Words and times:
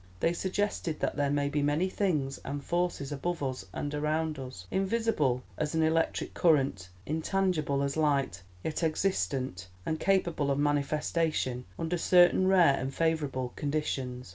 They 0.19 0.33
suggested 0.33 0.99
that 1.01 1.15
there 1.15 1.29
may 1.29 1.47
be 1.47 1.61
many 1.61 1.87
things 1.87 2.39
and 2.43 2.63
forces 2.63 3.11
above 3.11 3.43
us 3.43 3.65
and 3.71 3.93
around 3.93 4.39
us, 4.39 4.65
invisible 4.71 5.43
as 5.59 5.75
an 5.75 5.83
electric 5.83 6.33
current, 6.33 6.89
intangible 7.05 7.83
as 7.83 7.95
light, 7.95 8.41
yet 8.63 8.81
existent 8.81 9.67
and 9.85 9.99
capable 9.99 10.49
of 10.49 10.57
manifestation 10.57 11.65
under 11.77 11.99
certain 11.99 12.47
rare 12.47 12.79
and 12.79 12.91
favourable 12.91 13.49
conditions. 13.55 14.29